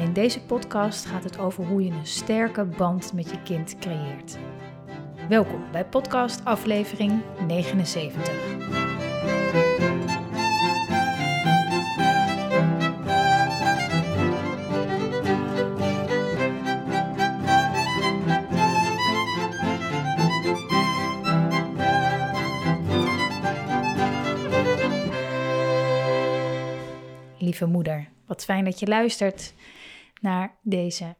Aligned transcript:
En 0.00 0.06
in 0.06 0.12
deze 0.12 0.40
podcast 0.40 1.06
gaat 1.06 1.24
het 1.24 1.38
over 1.38 1.64
hoe 1.64 1.84
je 1.84 1.90
een 1.90 2.06
sterke 2.06 2.64
band 2.64 3.12
met 3.12 3.30
je 3.30 3.42
kind 3.42 3.78
creëert. 3.78 4.38
Welkom 5.28 5.64
bij 5.72 5.84
podcast 5.84 6.44
aflevering 6.44 7.22
79. 7.46 8.34
Lieve 27.38 27.66
moeder, 27.66 28.08
wat 28.26 28.44
fijn 28.44 28.64
dat 28.64 28.80
je 28.80 28.86
luistert 28.86 29.54
naar 30.20 30.58
deze 30.62 31.16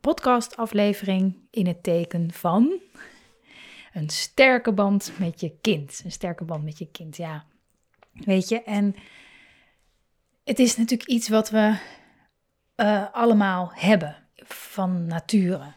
podcastaflevering 0.00 1.36
in 1.50 1.66
het 1.66 1.82
teken 1.82 2.32
van 2.32 2.80
een 3.92 4.08
sterke 4.08 4.72
band 4.72 5.12
met 5.18 5.40
je 5.40 5.58
kind. 5.60 6.00
Een 6.04 6.12
sterke 6.12 6.44
band 6.44 6.64
met 6.64 6.78
je 6.78 6.90
kind, 6.90 7.16
ja. 7.16 7.44
Weet 8.12 8.48
je, 8.48 8.62
en 8.62 8.94
het 10.44 10.58
is 10.58 10.76
natuurlijk 10.76 11.08
iets 11.08 11.28
wat 11.28 11.50
we 11.50 11.78
uh, 12.76 13.06
allemaal 13.12 13.70
hebben 13.74 14.16
van 14.44 15.06
nature. 15.06 15.74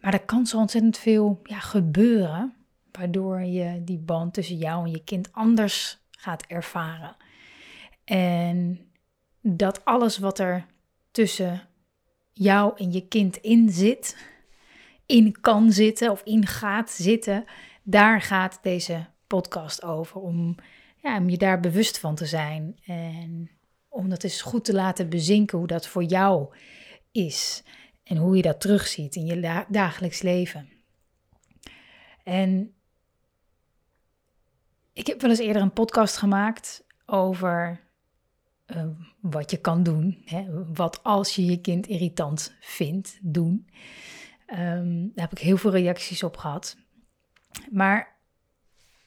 Maar 0.00 0.12
er 0.12 0.24
kan 0.24 0.46
zo 0.46 0.58
ontzettend 0.58 0.98
veel 0.98 1.40
ja, 1.42 1.58
gebeuren, 1.58 2.54
waardoor 2.92 3.40
je 3.40 3.84
die 3.84 3.98
band 3.98 4.34
tussen 4.34 4.56
jou 4.56 4.84
en 4.84 4.90
je 4.90 5.04
kind 5.04 5.32
anders 5.32 5.98
gaat 6.10 6.46
ervaren. 6.46 7.16
En 8.04 8.80
dat 9.40 9.84
alles 9.84 10.18
wat 10.18 10.38
er 10.38 10.66
tussen 11.10 11.68
jou 12.38 12.72
en 12.76 12.92
je 12.92 13.08
kind 13.08 13.36
in 13.36 13.70
zit, 13.70 14.16
in 15.06 15.40
kan 15.40 15.72
zitten 15.72 16.10
of 16.10 16.22
in 16.22 16.46
gaat 16.46 16.90
zitten, 16.90 17.44
daar 17.82 18.20
gaat 18.20 18.58
deze 18.62 19.06
podcast 19.26 19.82
over. 19.82 20.20
Om, 20.20 20.54
ja, 20.96 21.18
om 21.18 21.28
je 21.28 21.38
daar 21.38 21.60
bewust 21.60 21.98
van 21.98 22.14
te 22.14 22.26
zijn 22.26 22.78
en 22.84 23.50
om 23.88 24.08
dat 24.08 24.24
eens 24.24 24.42
goed 24.42 24.64
te 24.64 24.72
laten 24.72 25.08
bezinken 25.08 25.58
hoe 25.58 25.66
dat 25.66 25.86
voor 25.86 26.04
jou 26.04 26.54
is 27.12 27.62
en 28.04 28.16
hoe 28.16 28.36
je 28.36 28.42
dat 28.42 28.60
terugziet 28.60 29.16
in 29.16 29.26
je 29.26 29.64
dagelijks 29.68 30.22
leven. 30.22 30.68
En 32.22 32.74
ik 34.92 35.06
heb 35.06 35.20
wel 35.20 35.30
eens 35.30 35.38
eerder 35.38 35.62
een 35.62 35.72
podcast 35.72 36.16
gemaakt 36.16 36.84
over 37.06 37.85
uh, 38.66 38.84
wat 39.20 39.50
je 39.50 39.56
kan 39.56 39.82
doen. 39.82 40.22
Hè? 40.24 40.46
Wat 40.74 41.02
als 41.02 41.34
je 41.34 41.44
je 41.44 41.60
kind 41.60 41.86
irritant 41.86 42.54
vindt, 42.60 43.18
doen. 43.22 43.68
Um, 44.50 45.12
daar 45.14 45.28
heb 45.28 45.32
ik 45.32 45.38
heel 45.38 45.56
veel 45.56 45.70
reacties 45.70 46.22
op 46.22 46.36
gehad. 46.36 46.76
Maar 47.70 48.16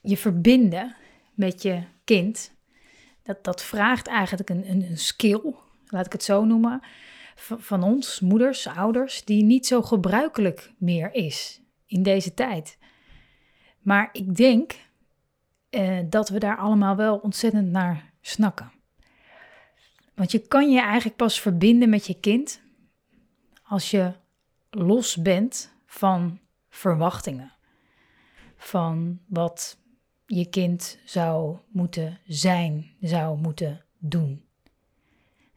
je 0.01 0.17
verbinden 0.17 0.95
met 1.33 1.61
je 1.61 1.83
kind, 2.03 2.51
dat, 3.23 3.43
dat 3.43 3.63
vraagt 3.63 4.07
eigenlijk 4.07 4.49
een, 4.49 4.69
een, 4.69 4.83
een 4.83 4.97
skill, 4.97 5.53
laat 5.87 6.05
ik 6.05 6.11
het 6.11 6.23
zo 6.23 6.45
noemen, 6.45 6.81
van, 7.35 7.83
ons, 7.83 8.19
moeders, 8.19 8.67
ouders, 8.67 9.25
die 9.25 9.43
niet 9.43 9.67
zo 9.67 9.81
gebruikelijk 9.81 10.73
meer 10.77 11.13
is 11.13 11.61
in 11.85 12.03
deze 12.03 12.33
tijd. 12.33 12.77
Maar 13.79 14.09
ik 14.11 14.35
denk 14.35 14.75
uh, 15.69 15.99
dat 16.09 16.29
we 16.29 16.39
daar 16.39 16.57
allemaal 16.57 16.95
wel 16.95 17.17
ontzettend 17.17 17.67
naar 17.67 18.13
snakken. 18.21 18.71
Want 20.19 20.31
je 20.31 20.39
kan 20.39 20.71
je 20.71 20.81
eigenlijk 20.81 21.15
pas 21.15 21.41
verbinden 21.41 21.89
met 21.89 22.07
je 22.07 22.19
kind 22.19 22.61
als 23.63 23.91
je 23.91 24.13
los 24.69 25.21
bent 25.21 25.73
van 25.85 26.39
verwachtingen. 26.69 27.53
Van 28.55 29.19
wat 29.27 29.77
je 30.25 30.49
kind 30.49 30.99
zou 31.05 31.57
moeten 31.67 32.19
zijn, 32.25 32.95
zou 33.01 33.37
moeten 33.37 33.85
doen. 33.97 34.45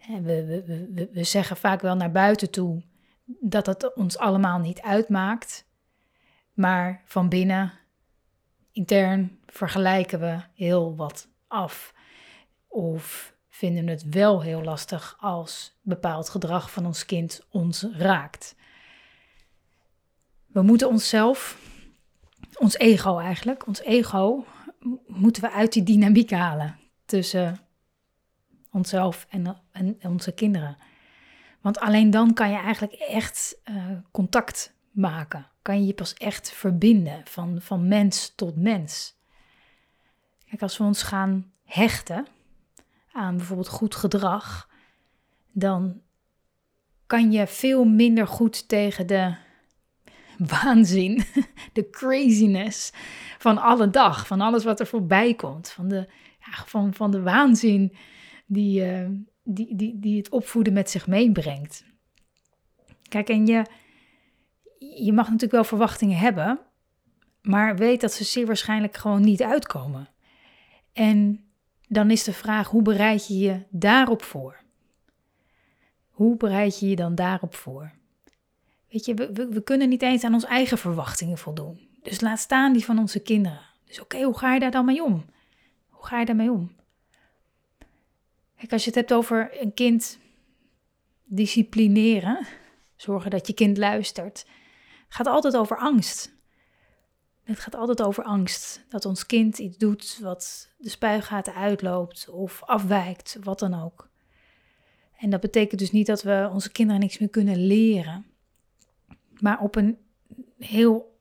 We, 0.07 0.23
we, 0.23 0.65
we, 0.95 1.09
we 1.13 1.25
zeggen 1.25 1.57
vaak 1.57 1.81
wel 1.81 1.97
naar 1.97 2.13
buiten 2.13 2.51
toe 2.51 2.83
dat 3.41 3.67
het 3.67 3.95
ons 3.95 4.19
allemaal 4.19 4.59
niet 4.59 4.81
uitmaakt. 4.81 5.67
Maar 6.53 7.03
van 7.05 7.29
binnen, 7.29 7.73
intern, 8.73 9.39
vergelijken 9.47 10.21
we 10.21 10.41
heel 10.55 10.97
wat 10.97 11.29
af. 11.47 11.95
Of 12.69 13.35
vinden 13.55 13.87
het 13.87 14.09
wel 14.09 14.43
heel 14.43 14.63
lastig 14.63 15.17
als 15.21 15.79
bepaald 15.83 16.29
gedrag 16.29 16.71
van 16.71 16.87
ons 16.87 17.07
kind 17.07 17.47
ons 17.51 17.87
raakt. 17.93 18.55
We 20.47 20.63
moeten 20.63 20.89
onszelf, 20.89 21.59
ons 22.55 22.79
ego 22.79 23.19
eigenlijk, 23.19 23.67
ons 23.67 23.81
ego, 23.81 24.47
moeten 25.07 25.43
we 25.43 25.51
uit 25.51 25.73
die 25.73 25.83
dynamiek 25.83 26.31
halen 26.31 26.79
tussen 27.05 27.61
onszelf 28.71 29.27
en, 29.29 29.61
en 29.73 29.99
onze 30.03 30.33
kinderen. 30.33 30.77
Want 31.61 31.79
alleen 31.79 32.11
dan 32.11 32.35
kan 32.35 32.51
je 32.51 32.59
eigenlijk 32.59 32.93
echt 32.93 33.61
uh, 33.65 33.85
contact 34.11 34.75
maken. 34.91 35.47
Kan 35.63 35.81
je 35.81 35.87
je 35.87 35.95
pas 35.95 36.15
echt 36.15 36.53
verbinden 36.53 37.21
van, 37.25 37.61
van 37.61 37.89
mens 37.89 38.33
tot 38.35 38.57
mens. 38.57 39.15
Kijk, 40.49 40.63
als 40.63 40.79
we 40.79 40.85
ons 40.85 41.03
gaan 41.03 41.53
hechten, 41.65 42.27
aan 43.13 43.37
bijvoorbeeld 43.37 43.69
goed 43.69 43.95
gedrag, 43.95 44.71
dan 45.53 46.01
kan 47.07 47.33
je 47.33 47.47
veel 47.47 47.85
minder 47.85 48.27
goed 48.27 48.69
tegen 48.69 49.07
de 49.07 49.35
waanzin, 50.39 51.25
de 51.73 51.91
craziness 51.91 52.93
van 53.39 53.59
alle 53.59 53.91
dag, 53.91 54.27
van 54.27 54.41
alles 54.41 54.65
wat 54.65 54.81
er 54.81 54.87
voorbij 54.87 55.35
komt, 55.35 55.71
van 55.71 55.89
de, 55.89 56.09
ja, 56.39 56.65
van, 56.67 56.95
van 56.95 57.11
de 57.11 57.23
waanzin 57.23 57.97
die, 58.47 58.85
uh, 58.85 59.09
die, 59.45 59.77
die, 59.77 59.99
die 59.99 60.17
het 60.17 60.29
opvoeden 60.31 60.73
met 60.73 60.91
zich 60.91 61.07
meebrengt. 61.07 61.85
Kijk, 63.09 63.29
en 63.29 63.47
je, 63.47 63.67
je 64.79 65.13
mag 65.13 65.25
natuurlijk 65.25 65.53
wel 65.53 65.65
verwachtingen 65.65 66.19
hebben, 66.19 66.61
maar 67.43 67.77
weet 67.77 68.01
dat 68.01 68.13
ze 68.13 68.25
zeer 68.25 68.47
waarschijnlijk 68.47 68.97
gewoon 68.97 69.21
niet 69.21 69.43
uitkomen. 69.43 70.09
En 70.93 71.45
dan 71.93 72.11
is 72.11 72.25
de 72.25 72.33
vraag: 72.33 72.69
hoe 72.69 72.83
bereid 72.83 73.27
je 73.27 73.39
je 73.39 73.63
daarop 73.71 74.23
voor? 74.23 74.61
Hoe 76.11 76.37
bereid 76.37 76.79
je 76.79 76.89
je 76.89 76.97
dan 76.97 77.15
daarop 77.15 77.55
voor? 77.55 77.93
Weet 78.89 79.05
je, 79.05 79.15
we, 79.51 79.63
kunnen 79.63 79.89
niet 79.89 80.03
eens 80.03 80.25
aan 80.25 80.35
onze 80.35 80.47
eigen 80.47 80.79
verwachtingen 80.79 81.39
voldoen. 81.39 81.89
Dus 82.03 82.21
laat 82.21 82.39
staan 82.39 82.73
die 82.73 82.85
van 82.85 82.99
onze 82.99 83.21
kinderen. 83.21 83.61
Dus 83.85 84.01
oké, 84.01 84.23
hoe 84.23 84.39
ga 84.39 84.55
je 84.55 84.61
daar 84.61 84.71
dan 84.71 84.85
mee 84.85 85.05
om? 85.05 85.25
Hoe 85.89 86.07
ga 86.07 86.19
je 86.19 86.27
daarmee 86.27 86.51
om? 86.51 86.73
Kijk, 88.57 88.73
als 88.73 88.83
je 88.83 88.91
het 88.91 88.99
hebt 88.99 89.13
over 89.13 89.63
een 89.63 89.75
kind 89.75 90.19
disciplineren, 91.25 92.47
zorgen 92.97 93.31
dat 93.31 93.47
je 93.47 93.55
kind 93.55 93.79
luistert, 93.79 94.47
gaat 95.09 95.27
altijd 95.27 95.57
over 95.57 95.77
angst. 95.77 96.35
Het 97.53 97.63
gaat 97.63 97.75
altijd 97.75 98.03
over 98.03 98.25
angst. 98.25 98.85
Dat 98.89 99.05
ons 99.05 99.27
kind 99.27 99.59
iets 99.59 99.77
doet 99.77 100.19
wat 100.23 100.71
de 100.79 100.89
spuigaten 100.89 101.55
uitloopt 101.55 102.29
of 102.29 102.63
afwijkt, 102.63 103.39
wat 103.43 103.59
dan 103.59 103.83
ook. 103.83 104.11
En 105.17 105.31
dat 105.31 105.41
betekent 105.41 105.81
dus 105.81 105.91
niet 105.91 106.07
dat 106.07 106.23
we 106.23 106.49
onze 106.53 106.73
kinderen 106.73 107.01
niks 107.01 107.19
meer 107.19 107.29
kunnen 107.29 107.67
leren. 107.67 108.27
Maar 109.39 109.61
op 109.61 109.77
een 109.77 109.99
heel 110.59 111.19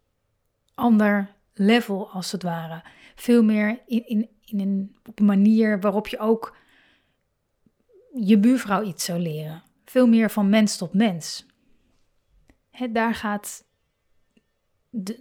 ander 0.73 1.35
level, 1.53 2.09
als 2.11 2.31
het 2.31 2.43
ware. 2.43 2.83
Veel 3.15 3.43
meer 3.43 3.81
in, 3.85 4.07
in, 4.07 4.29
in 4.45 4.59
een, 4.59 4.95
op 5.05 5.19
een 5.19 5.25
manier 5.25 5.79
waarop 5.79 6.07
je 6.07 6.19
ook 6.19 6.57
je 8.13 8.39
buurvrouw 8.39 8.83
iets 8.83 9.05
zou 9.05 9.19
leren. 9.19 9.63
Veel 9.85 10.07
meer 10.07 10.31
van 10.31 10.49
mens 10.49 10.77
tot 10.77 10.93
mens. 10.93 11.45
He, 12.69 12.91
daar 12.91 13.15
gaat 13.15 13.65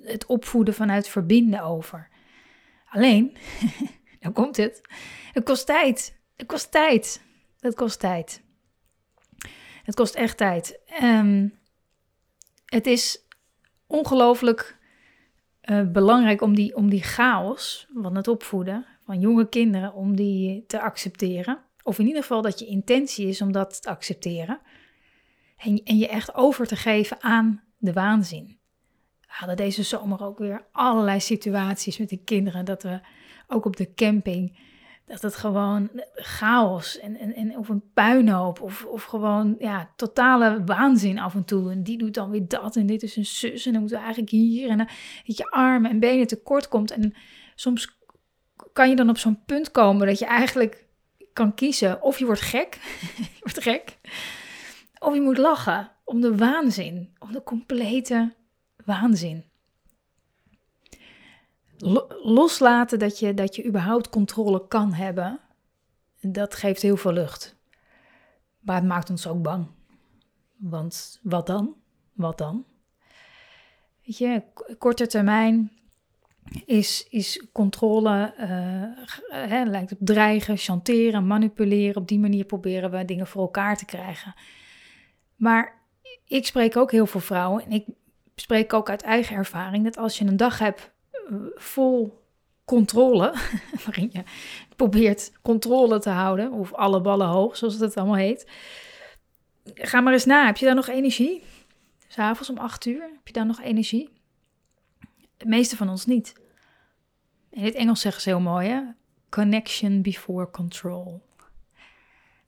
het 0.04 0.26
opvoeden 0.26 0.74
vanuit 0.74 1.08
verbinden 1.08 1.62
over. 1.62 2.08
Alleen, 2.88 3.36
dan 4.20 4.32
komt 4.38 4.56
het. 4.56 4.80
Het 5.32 5.44
kost 5.44 5.66
tijd. 5.66 6.18
Het 6.36 6.46
kost 6.46 6.70
tijd. 6.70 7.22
Het 7.60 7.74
kost 7.74 8.00
tijd. 8.00 8.42
Het 9.84 9.94
kost 9.94 10.14
echt 10.14 10.36
tijd. 10.36 10.80
Um, 11.02 11.58
het 12.64 12.86
is 12.86 13.26
ongelooflijk 13.86 14.78
uh, 15.64 15.90
belangrijk 15.90 16.40
om 16.40 16.54
die, 16.54 16.76
om 16.76 16.90
die 16.90 17.02
chaos 17.02 17.86
van 17.94 18.16
het 18.16 18.28
opvoeden 18.28 18.86
van 19.04 19.20
jonge 19.20 19.48
kinderen, 19.48 19.94
om 19.94 20.16
die 20.16 20.64
te 20.66 20.80
accepteren. 20.80 21.64
Of 21.82 21.98
in 21.98 22.06
ieder 22.06 22.22
geval 22.22 22.42
dat 22.42 22.58
je 22.58 22.66
intentie 22.66 23.26
is 23.26 23.42
om 23.42 23.52
dat 23.52 23.82
te 23.82 23.88
accepteren. 23.88 24.60
En, 25.56 25.82
en 25.84 25.98
je 25.98 26.08
echt 26.08 26.34
over 26.34 26.66
te 26.66 26.76
geven 26.76 27.22
aan 27.22 27.62
de 27.78 27.92
waanzin. 27.92 28.59
We 29.30 29.36
hadden 29.36 29.56
deze 29.56 29.82
zomer 29.82 30.22
ook 30.22 30.38
weer 30.38 30.64
allerlei 30.72 31.20
situaties 31.20 31.98
met 31.98 32.08
de 32.08 32.24
kinderen. 32.24 32.64
Dat 32.64 32.82
we 32.82 33.00
ook 33.46 33.64
op 33.64 33.76
de 33.76 33.94
camping 33.94 34.58
dat 35.06 35.22
het 35.22 35.36
gewoon 35.36 35.90
chaos 36.14 36.98
en, 36.98 37.16
en, 37.16 37.34
en 37.34 37.58
of 37.58 37.68
een 37.68 37.82
puinhoop 37.94 38.60
of, 38.60 38.84
of 38.84 39.04
gewoon 39.04 39.56
ja, 39.58 39.90
totale 39.96 40.64
waanzin 40.64 41.18
af 41.18 41.34
en 41.34 41.44
toe. 41.44 41.70
En 41.70 41.82
die 41.82 41.98
doet 41.98 42.14
dan 42.14 42.30
weer 42.30 42.48
dat 42.48 42.76
en 42.76 42.86
dit 42.86 43.02
is 43.02 43.16
een 43.16 43.26
zus 43.26 43.66
en 43.66 43.72
dan 43.72 43.80
moeten 43.80 43.98
we 43.98 44.04
eigenlijk 44.04 44.32
hier 44.32 44.68
en 44.68 44.78
dat 44.78 44.88
je 45.36 45.50
armen 45.50 45.90
en 45.90 45.98
benen 45.98 46.26
tekort 46.26 46.68
komt. 46.68 46.90
En 46.90 47.14
soms 47.54 47.98
kan 48.72 48.88
je 48.88 48.96
dan 48.96 49.08
op 49.08 49.18
zo'n 49.18 49.44
punt 49.46 49.70
komen 49.70 50.06
dat 50.06 50.18
je 50.18 50.26
eigenlijk 50.26 50.84
kan 51.32 51.54
kiezen 51.54 52.02
of 52.02 52.18
je 52.18 52.26
wordt 52.26 52.40
gek, 52.40 52.78
je 53.16 53.40
wordt 53.40 53.62
gek, 53.62 53.98
of 54.98 55.14
je 55.14 55.20
moet 55.20 55.38
lachen 55.38 55.90
om 56.04 56.20
de 56.20 56.36
waanzin, 56.36 57.14
om 57.18 57.32
de 57.32 57.42
complete 57.42 58.32
waanzin 58.90 59.44
loslaten 62.22 62.98
dat 62.98 63.18
je, 63.18 63.34
dat 63.34 63.56
je 63.56 63.66
überhaupt 63.66 64.08
controle 64.08 64.66
kan 64.68 64.92
hebben, 64.92 65.40
dat 66.20 66.54
geeft 66.54 66.82
heel 66.82 66.96
veel 66.96 67.12
lucht. 67.12 67.56
Maar 68.60 68.76
het 68.76 68.84
maakt 68.84 69.10
ons 69.10 69.26
ook 69.26 69.42
bang. 69.42 69.66
Want 70.56 71.20
wat 71.22 71.46
dan? 71.46 71.74
Wat 72.12 72.38
dan? 72.38 72.64
Weet 74.04 74.18
je, 74.18 74.42
korte 74.78 75.06
termijn 75.06 75.72
is, 76.64 77.06
is 77.10 77.46
controle, 77.52 78.34
uh, 78.38 79.62
lijkt 79.64 79.92
op 79.92 79.98
dreigen, 80.00 80.56
chanteren, 80.56 81.26
manipuleren. 81.26 82.02
Op 82.02 82.08
die 82.08 82.18
manier 82.18 82.44
proberen 82.44 82.90
we 82.90 83.04
dingen 83.04 83.26
voor 83.26 83.42
elkaar 83.42 83.76
te 83.76 83.84
krijgen. 83.84 84.34
Maar 85.36 85.80
ik 86.26 86.46
spreek 86.46 86.76
ook 86.76 86.90
heel 86.90 87.06
veel 87.06 87.20
vrouwen 87.20 87.64
en 87.64 87.70
ik 87.70 87.86
spreek 88.40 88.72
ook 88.72 88.90
uit 88.90 89.02
eigen 89.02 89.36
ervaring 89.36 89.84
dat 89.84 89.96
als 89.96 90.18
je 90.18 90.24
een 90.24 90.36
dag 90.36 90.58
hebt 90.58 90.90
vol 91.54 92.24
controle, 92.64 93.34
waarin 93.84 94.08
je 94.12 94.22
probeert 94.76 95.32
controle 95.42 95.98
te 95.98 96.10
houden, 96.10 96.52
of 96.52 96.72
alle 96.72 97.00
ballen 97.00 97.26
hoog, 97.26 97.56
zoals 97.56 97.78
het 97.78 97.96
allemaal 97.96 98.16
heet. 98.16 98.50
Ga 99.74 100.00
maar 100.00 100.12
eens 100.12 100.24
na, 100.24 100.46
heb 100.46 100.56
je 100.56 100.66
daar 100.66 100.74
nog 100.74 100.88
energie? 100.88 101.42
S'avonds 102.08 102.50
om 102.50 102.58
acht 102.58 102.86
uur, 102.86 103.02
heb 103.02 103.26
je 103.26 103.32
daar 103.32 103.46
nog 103.46 103.60
energie? 103.60 104.10
De 105.36 105.46
meeste 105.46 105.76
van 105.76 105.88
ons 105.88 106.06
niet. 106.06 106.32
In 107.50 107.64
het 107.64 107.74
Engels 107.74 108.00
zeggen 108.00 108.22
ze 108.22 108.28
heel 108.28 108.40
mooi, 108.40 108.68
hè? 108.68 108.82
Connection 109.28 110.02
before 110.02 110.50
control. 110.50 111.22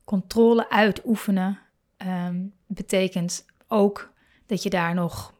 Controle 0.03 0.69
uitoefenen 0.69 1.59
um, 1.97 2.53
betekent 2.67 3.45
ook 3.67 4.11
dat 4.45 4.63
je 4.63 4.69
daar 4.69 4.93
nog 4.93 5.33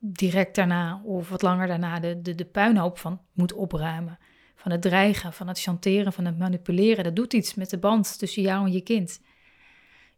direct 0.00 0.54
daarna 0.54 1.00
of 1.04 1.28
wat 1.28 1.42
langer 1.42 1.66
daarna 1.66 2.00
de, 2.00 2.22
de, 2.22 2.34
de 2.34 2.44
puinhoop 2.44 2.98
van 2.98 3.20
moet 3.32 3.52
opruimen. 3.52 4.18
Van 4.54 4.70
het 4.70 4.82
dreigen, 4.82 5.32
van 5.32 5.48
het 5.48 5.60
chanteren, 5.60 6.12
van 6.12 6.24
het 6.24 6.38
manipuleren. 6.38 7.04
Dat 7.04 7.16
doet 7.16 7.32
iets 7.32 7.54
met 7.54 7.70
de 7.70 7.78
band 7.78 8.18
tussen 8.18 8.42
jou 8.42 8.66
en 8.66 8.72
je 8.72 8.80
kind. 8.80 9.20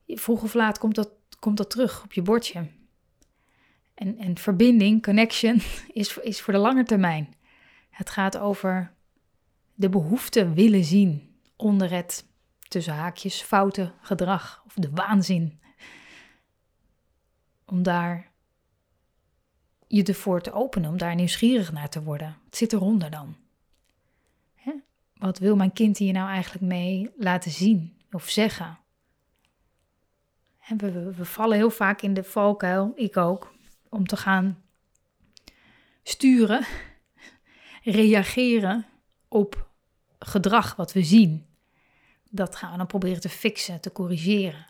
Vroeg 0.07 0.43
of 0.43 0.55
laat 0.55 0.79
komt 0.79 0.95
dat, 0.95 1.11
komt 1.39 1.57
dat 1.57 1.71
terug 1.71 2.05
op 2.05 2.13
je 2.13 2.23
bordje. 2.23 2.67
En, 3.95 4.19
en 4.19 4.39
verbinding, 4.39 5.03
connection, 5.03 5.61
is, 5.93 6.19
is 6.19 6.41
voor 6.41 6.53
de 6.53 6.59
lange 6.59 6.85
termijn. 6.85 7.35
Het 7.91 8.11
gaat 8.11 8.39
over 8.39 8.93
de 9.75 9.89
behoefte 9.89 10.53
willen 10.53 10.85
zien 10.85 11.37
onder 11.57 11.91
het 11.91 12.27
tussen 12.69 12.95
haakjes 12.95 13.43
foute 13.43 13.93
gedrag 14.01 14.63
of 14.67 14.75
de 14.75 14.91
waanzin. 14.91 15.61
Om 17.67 17.83
daar 17.83 18.32
je 19.93 20.03
ervoor 20.03 20.41
te 20.41 20.53
openen, 20.53 20.91
om 20.91 20.99
daar 20.99 21.15
nieuwsgierig 21.15 21.73
naar 21.73 21.89
te 21.89 22.03
worden. 22.03 22.37
Wat 22.45 22.57
zit 22.57 22.73
eronder 22.73 23.11
dan? 23.11 23.37
Hè? 24.55 24.73
Wat 25.17 25.39
wil 25.39 25.57
mijn 25.57 25.73
kind 25.73 25.99
hier 25.99 26.13
nou 26.13 26.29
eigenlijk 26.29 26.65
mee 26.65 27.11
laten 27.17 27.51
zien 27.51 27.97
of 28.11 28.29
zeggen? 28.29 28.79
We, 30.77 31.13
we 31.15 31.25
vallen 31.25 31.57
heel 31.57 31.71
vaak 31.71 32.03
in 32.03 32.15
de 32.15 32.25
valkuil, 32.25 32.93
ik 32.95 33.17
ook, 33.17 33.55
om 33.89 34.07
te 34.07 34.17
gaan 34.17 34.63
sturen, 36.03 36.67
reageren 37.83 38.87
op 39.29 39.69
gedrag 40.19 40.77
wat 40.77 40.93
we 40.93 41.03
zien. 41.03 41.47
Dat 42.31 42.57
gaan 42.57 42.71
we 42.71 42.77
dan 42.77 42.87
proberen 42.87 43.21
te 43.21 43.29
fixen, 43.29 43.81
te 43.81 43.93
corrigeren. 43.93 44.67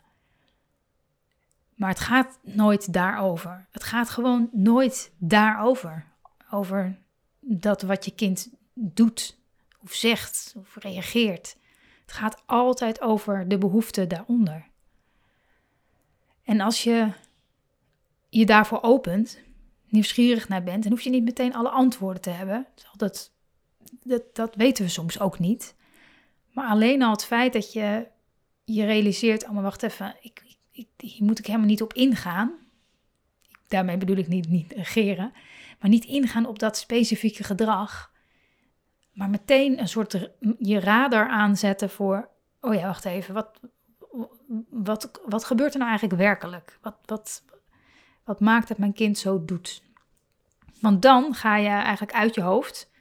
Maar 1.75 1.89
het 1.89 1.99
gaat 1.99 2.39
nooit 2.41 2.93
daarover. 2.93 3.67
Het 3.71 3.83
gaat 3.83 4.09
gewoon 4.09 4.49
nooit 4.51 5.11
daarover. 5.17 6.05
Over 6.51 6.97
dat 7.39 7.81
wat 7.81 8.05
je 8.05 8.11
kind 8.11 8.49
doet, 8.73 9.37
of 9.81 9.93
zegt, 9.93 10.53
of 10.57 10.75
reageert. 10.75 11.57
Het 12.01 12.11
gaat 12.11 12.43
altijd 12.45 13.01
over 13.01 13.47
de 13.47 13.57
behoefte 13.57 14.07
daaronder. 14.07 14.65
En 16.43 16.61
als 16.61 16.83
je 16.83 17.11
je 18.29 18.45
daarvoor 18.45 18.81
opent, 18.81 19.39
nieuwsgierig 19.87 20.47
naar 20.47 20.63
bent, 20.63 20.83
dan 20.83 20.91
hoef 20.91 21.01
je 21.01 21.09
niet 21.09 21.23
meteen 21.23 21.55
alle 21.55 21.69
antwoorden 21.69 22.21
te 22.21 22.29
hebben. 22.29 22.67
Dat, 22.97 23.31
dat, 24.03 24.35
dat 24.35 24.55
weten 24.55 24.83
we 24.83 24.89
soms 24.89 25.19
ook 25.19 25.39
niet. 25.39 25.75
Maar 26.51 26.69
alleen 26.69 27.01
al 27.01 27.11
het 27.11 27.25
feit 27.25 27.53
dat 27.53 27.73
je 27.73 28.07
je 28.63 28.85
realiseert, 28.85 29.43
oh 29.43 29.49
maar 29.49 29.63
wacht 29.63 29.83
even, 29.83 30.15
ik, 30.21 30.43
hier 30.97 31.23
moet 31.23 31.39
ik 31.39 31.45
helemaal 31.45 31.67
niet 31.67 31.81
op 31.81 31.93
ingaan. 31.93 32.53
Daarmee 33.67 33.97
bedoel 33.97 34.17
ik 34.17 34.27
niet, 34.27 34.47
niet 34.47 34.75
negeren, 34.75 35.33
maar 35.79 35.89
niet 35.89 36.05
ingaan 36.05 36.45
op 36.45 36.59
dat 36.59 36.77
specifieke 36.77 37.43
gedrag. 37.43 38.11
Maar 39.11 39.29
meteen 39.29 39.79
een 39.79 39.87
soort 39.87 40.29
je 40.57 40.79
radar 40.79 41.29
aanzetten 41.29 41.89
voor, 41.89 42.29
oh 42.59 42.73
ja, 42.73 42.85
wacht 42.85 43.05
even, 43.05 43.33
wat, 43.33 43.59
wat, 44.69 45.21
wat 45.25 45.43
gebeurt 45.43 45.71
er 45.73 45.77
nou 45.77 45.89
eigenlijk 45.89 46.21
werkelijk? 46.21 46.79
Wat, 46.81 46.97
wat, 47.05 47.43
wat 48.23 48.39
maakt 48.39 48.67
dat 48.67 48.77
mijn 48.77 48.93
kind 48.93 49.17
zo 49.17 49.45
doet? 49.45 49.83
Want 50.81 51.01
dan 51.01 51.33
ga 51.33 51.57
je 51.57 51.67
eigenlijk 51.67 52.13
uit 52.13 52.35
je 52.35 52.41
hoofd 52.41 52.91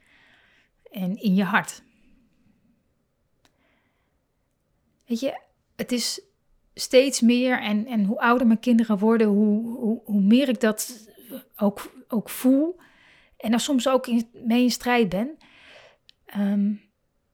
en 0.91 1.17
in 1.17 1.35
je 1.35 1.45
hart. 1.45 1.83
Weet 5.07 5.21
je, 5.21 5.41
het 5.77 5.93
is 5.93 6.23
steeds 6.75 7.21
meer, 7.21 7.61
en, 7.61 7.87
en 7.87 8.05
hoe 8.05 8.21
ouder 8.21 8.47
mijn 8.47 8.61
kinderen 8.61 8.99
worden, 8.99 9.27
hoe, 9.27 9.77
hoe, 9.79 10.01
hoe 10.05 10.21
meer 10.21 10.49
ik 10.49 10.61
dat 10.61 11.09
ook, 11.57 11.93
ook 12.09 12.29
voel. 12.29 12.81
En 13.37 13.51
daar 13.51 13.61
soms 13.61 13.89
ook 13.89 14.07
in, 14.07 14.29
mee 14.33 14.63
in 14.63 14.71
strijd 14.71 15.09
ben. 15.09 15.37
Um, 16.37 16.81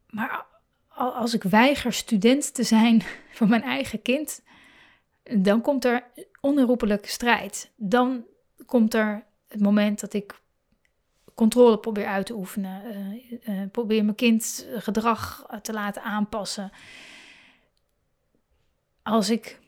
maar 0.07 0.47
als 0.88 1.35
ik 1.35 1.42
weiger 1.42 1.92
student 1.92 2.54
te 2.54 2.62
zijn 2.62 3.02
van 3.38 3.49
mijn 3.49 3.62
eigen 3.62 4.02
kind, 4.02 4.42
dan 5.23 5.61
komt 5.61 5.85
er 5.85 6.04
onherroepelijk 6.40 7.07
strijd. 7.07 7.73
Dan 7.76 8.25
komt 8.66 8.95
er 8.95 9.26
het 9.49 9.61
moment 9.61 10.00
dat 10.00 10.12
ik 10.12 10.40
controle 11.35 11.78
probeer 11.78 12.07
uit 12.07 12.26
te 12.26 12.35
oefenen, 12.35 12.83
uh, 12.85 13.59
uh, 13.59 13.71
probeer 13.71 14.04
mijn 14.04 14.16
kind 14.16 14.66
gedrag 14.76 15.47
te 15.62 15.73
laten 15.73 16.02
aanpassen 16.02 16.73
als 19.09 19.31
ik 19.31 19.61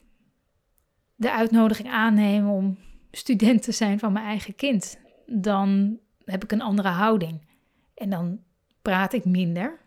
de 1.15 1.33
uitnodiging 1.33 1.91
aanneem 1.91 2.49
om 2.49 2.79
student 3.11 3.63
te 3.63 3.73
zijn 3.73 3.99
van 3.99 4.13
mijn 4.13 4.27
eigen 4.27 4.55
kind, 4.55 4.99
dan 5.27 5.99
heb 6.25 6.45
ik 6.45 6.53
een 6.53 6.63
andere 6.63 6.89
houding. 6.89 7.47
En 7.95 8.11
dan 8.11 8.41
praat 8.83 9.13
ik 9.13 9.25
minder 9.25 9.81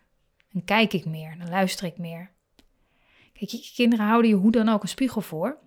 en 0.52 0.64
kijk 0.64 0.92
ik 0.92 1.04
meer, 1.04 1.38
dan 1.38 1.48
luister 1.48 1.86
ik 1.86 1.98
meer. 1.98 2.30
Kijk, 3.32 3.70
kinderen 3.74 4.06
houden 4.06 4.30
je 4.30 4.36
hoe 4.36 4.50
dan 4.50 4.68
ook 4.68 4.82
een 4.82 4.88
spiegel 4.88 5.20
voor. 5.20 5.58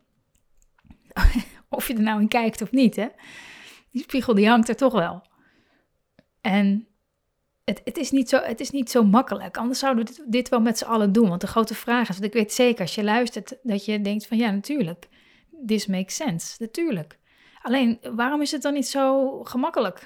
of 1.69 1.87
je 1.87 1.93
er 1.93 2.01
nou 2.01 2.21
in 2.21 2.27
kijkt 2.27 2.61
of 2.61 2.71
niet, 2.71 2.95
hè. 2.95 3.07
Die 3.91 4.01
spiegel 4.01 4.33
die 4.33 4.47
hangt 4.47 4.69
er 4.69 4.75
toch 4.75 4.93
wel. 4.93 5.21
En 6.41 6.87
het, 7.67 7.81
het, 7.83 7.97
is 7.97 8.11
niet 8.11 8.29
zo, 8.29 8.39
het 8.39 8.59
is 8.59 8.69
niet 8.71 8.91
zo 8.91 9.03
makkelijk. 9.03 9.57
Anders 9.57 9.79
zouden 9.79 10.05
we 10.05 10.11
dit, 10.11 10.23
dit 10.31 10.49
wel 10.49 10.61
met 10.61 10.77
z'n 10.77 10.85
allen 10.85 11.11
doen. 11.11 11.29
Want 11.29 11.41
de 11.41 11.47
grote 11.47 11.75
vraag 11.75 12.09
is, 12.09 12.19
ik 12.19 12.33
weet 12.33 12.53
zeker 12.53 12.81
als 12.81 12.95
je 12.95 13.03
luistert, 13.03 13.57
dat 13.63 13.85
je 13.85 14.01
denkt 14.01 14.27
van 14.27 14.37
ja, 14.37 14.51
natuurlijk, 14.51 15.07
this 15.65 15.85
makes 15.85 16.15
sense, 16.15 16.55
natuurlijk. 16.59 17.19
Alleen, 17.61 17.99
waarom 18.15 18.41
is 18.41 18.51
het 18.51 18.61
dan 18.61 18.73
niet 18.73 18.87
zo 18.87 19.43
gemakkelijk? 19.43 20.01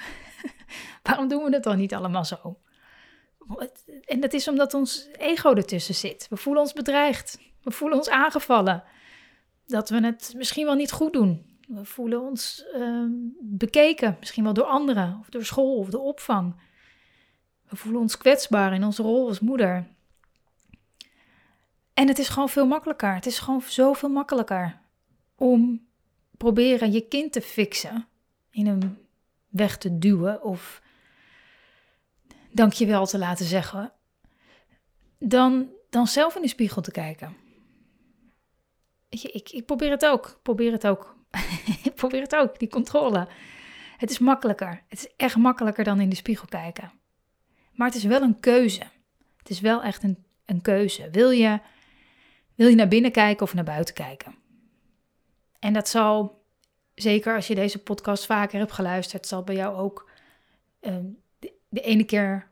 waarom 1.03 1.27
doen 1.27 1.43
we 1.43 1.53
het 1.53 1.63
dan 1.63 1.77
niet 1.77 1.93
allemaal 1.93 2.25
zo? 2.25 2.57
En 4.05 4.19
dat 4.19 4.33
is 4.33 4.47
omdat 4.47 4.73
ons 4.73 5.07
ego 5.17 5.53
ertussen 5.53 5.95
zit. 5.95 6.27
We 6.29 6.37
voelen 6.37 6.61
ons 6.61 6.73
bedreigd. 6.73 7.39
We 7.63 7.71
voelen 7.71 7.97
ons 7.97 8.09
aangevallen. 8.09 8.83
Dat 9.67 9.89
we 9.89 10.05
het 10.05 10.33
misschien 10.37 10.65
wel 10.65 10.75
niet 10.75 10.91
goed 10.91 11.13
doen. 11.13 11.59
We 11.67 11.85
voelen 11.85 12.21
ons 12.21 12.65
ehm, 12.73 13.11
bekeken, 13.39 14.17
misschien 14.19 14.43
wel 14.43 14.53
door 14.53 14.65
anderen, 14.65 15.17
of 15.19 15.29
door 15.29 15.45
school 15.45 15.75
of 15.75 15.89
de 15.89 15.99
opvang. 15.99 16.55
We 17.71 17.77
voelen 17.77 18.01
ons 18.01 18.17
kwetsbaar 18.17 18.73
in 18.73 18.83
onze 18.83 19.01
rol 19.01 19.27
als 19.27 19.39
moeder. 19.39 19.87
En 21.93 22.07
het 22.07 22.19
is 22.19 22.29
gewoon 22.29 22.49
veel 22.49 22.67
makkelijker. 22.67 23.13
Het 23.13 23.25
is 23.25 23.39
gewoon 23.39 23.61
zoveel 23.61 24.09
makkelijker 24.09 24.79
om 25.35 25.87
proberen 26.37 26.91
je 26.91 27.07
kind 27.07 27.31
te 27.31 27.41
fixen, 27.41 28.07
in 28.49 28.65
hem 28.67 28.97
weg 29.47 29.77
te 29.77 29.97
duwen 29.97 30.43
of 30.43 30.81
dankjewel 32.51 33.05
te 33.05 33.17
laten 33.17 33.45
zeggen, 33.45 33.93
dan, 35.17 35.69
dan 35.89 36.07
zelf 36.07 36.35
in 36.35 36.41
de 36.41 36.47
spiegel 36.47 36.81
te 36.81 36.91
kijken. 36.91 37.35
Ik, 39.09 39.49
ik, 39.49 39.65
probeer 39.65 39.91
het 39.91 40.05
ook. 40.05 40.27
Ik 40.27 40.41
probeer 40.41 40.71
het 40.71 40.87
ook. 40.87 41.15
ik 41.83 41.93
probeer 41.95 42.21
het 42.21 42.35
ook, 42.35 42.59
die 42.59 42.69
controle. 42.69 43.27
Het 43.97 44.09
is 44.09 44.19
makkelijker. 44.19 44.83
Het 44.87 44.99
is 44.99 45.13
echt 45.17 45.35
makkelijker 45.35 45.83
dan 45.83 45.99
in 45.99 46.09
de 46.09 46.15
spiegel 46.15 46.47
kijken. 46.47 47.00
Maar 47.81 47.89
het 47.89 47.99
is 47.99 48.05
wel 48.05 48.21
een 48.21 48.39
keuze. 48.39 48.81
Het 49.37 49.49
is 49.49 49.59
wel 49.59 49.83
echt 49.83 50.03
een, 50.03 50.17
een 50.45 50.61
keuze. 50.61 51.09
Wil 51.09 51.29
je, 51.29 51.59
wil 52.55 52.67
je 52.67 52.75
naar 52.75 52.87
binnen 52.87 53.11
kijken 53.11 53.45
of 53.45 53.53
naar 53.53 53.63
buiten 53.63 53.93
kijken? 53.93 54.35
En 55.59 55.73
dat 55.73 55.89
zal, 55.89 56.43
zeker 56.95 57.35
als 57.35 57.47
je 57.47 57.55
deze 57.55 57.79
podcast 57.79 58.25
vaker 58.25 58.59
hebt 58.59 58.71
geluisterd, 58.71 59.27
zal 59.27 59.43
bij 59.43 59.55
jou 59.55 59.75
ook 59.75 60.09
ehm, 60.79 61.05
de, 61.69 61.81
ene 61.81 62.03
keer 62.03 62.47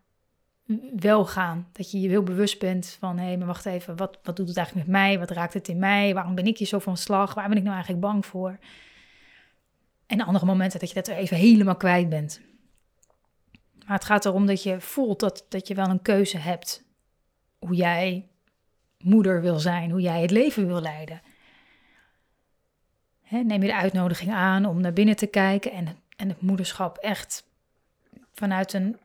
wel 0.96 1.26
gaan. 1.26 1.68
Dat 1.72 1.92
je 1.92 2.00
je 2.00 2.10
heel 2.10 2.24
bewust 2.24 2.60
bent 2.60 2.98
van, 3.00 3.18
hé, 3.18 3.26
hey, 3.26 3.38
maar 3.38 3.48
wacht 3.48 3.66
even, 3.66 3.96
wat, 3.98 4.20
wat 4.24 4.36
doet 4.36 4.48
het 4.48 4.58
eigenlijk 4.58 4.88
met 4.88 4.98
mij? 4.98 5.20
Wat 5.20 5.32
raakt 5.32 5.54
het 5.54 5.68
in 5.68 5.80
mij? 5.80 6.14
Waarom 6.14 6.36
ben 6.36 6.48
ik 6.48 6.58
hier 6.58 6.68
zo 6.68 6.80
van 6.80 6.98
slag? 6.98 7.34
Waar 7.34 7.48
ben 7.48 7.58
ik 7.58 7.64
nou 7.64 7.76
eigenlijk 7.76 8.06
bang 8.06 8.26
voor? 8.26 8.60
En 10.06 10.22
andere 10.22 10.46
momenten 10.46 10.80
dat 10.80 10.90
je 10.90 10.96
dat 10.96 11.08
er 11.08 11.16
even 11.16 11.38
helemaal 11.38 11.78
kwijt 11.78 12.10
bent. 12.10 12.42
Maar 13.90 13.98
het 13.98 14.08
gaat 14.08 14.26
erom 14.26 14.46
dat 14.46 14.64
je 14.64 14.82
voelt 14.82 15.20
dat, 15.20 15.46
dat 15.50 15.68
je 15.68 15.76
wel 15.76 15.90
een 15.90 16.02
keuze 16.02 16.38
hebt. 16.38 16.84
Hoe 17.60 17.76
jij 17.76 18.28
moeder 18.98 19.42
wil 19.42 19.60
zijn, 19.60 19.92
hoe 19.92 20.02
jij 20.02 20.22
het 20.22 20.32
leven 20.32 20.68
wil 20.68 20.82
leiden. 20.82 21.22
neem 23.30 23.62
je 23.62 23.68
de 23.68 23.76
uitnodiging 23.76 24.32
aan 24.32 24.66
om 24.66 24.82
naar 24.82 24.94
binnen 24.94 25.16
te 25.16 25.28
kijken 25.28 25.72
en, 25.72 25.98
en 26.16 26.30
het 26.30 26.42
moederschap 26.42 26.98
echt 26.98 27.44
vanuit 28.32 28.74
een, 28.74 28.98